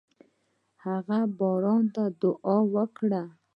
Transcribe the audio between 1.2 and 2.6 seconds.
باران ته دعا